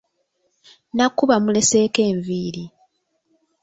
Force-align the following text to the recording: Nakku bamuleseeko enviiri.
Nakku 0.95 1.23
bamuleseeko 1.29 1.99
enviiri. 2.11 2.63